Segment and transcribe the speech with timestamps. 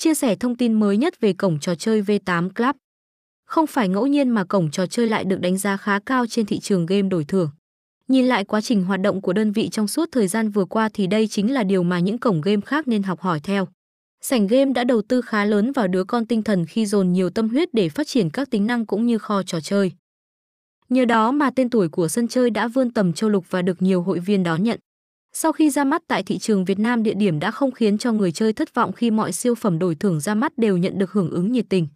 [0.00, 2.76] chia sẻ thông tin mới nhất về cổng trò chơi V8 Club.
[3.44, 6.46] Không phải ngẫu nhiên mà cổng trò chơi lại được đánh giá khá cao trên
[6.46, 7.50] thị trường game đổi thưởng.
[8.08, 10.88] Nhìn lại quá trình hoạt động của đơn vị trong suốt thời gian vừa qua
[10.94, 13.68] thì đây chính là điều mà những cổng game khác nên học hỏi theo.
[14.20, 17.30] Sảnh game đã đầu tư khá lớn vào đứa con tinh thần khi dồn nhiều
[17.30, 19.92] tâm huyết để phát triển các tính năng cũng như kho trò chơi.
[20.88, 23.82] Nhờ đó mà tên tuổi của sân chơi đã vươn tầm châu lục và được
[23.82, 24.78] nhiều hội viên đón nhận.
[25.32, 28.12] Sau khi ra mắt tại thị trường Việt Nam, địa điểm đã không khiến cho
[28.12, 31.12] người chơi thất vọng khi mọi siêu phẩm đổi thưởng ra mắt đều nhận được
[31.12, 31.88] hưởng ứng nhiệt tình.